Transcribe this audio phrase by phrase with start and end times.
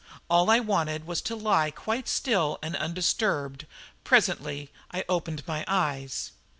[0.31, 3.67] All I wanted was to lie quite still and undisturbed.
[4.03, 6.31] Presently I opened my eyes.